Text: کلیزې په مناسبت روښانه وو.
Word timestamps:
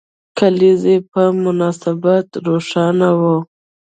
کلیزې 0.37 0.95
په 1.11 1.21
مناسبت 1.45 2.27
روښانه 2.47 3.09
وو. 3.19 3.35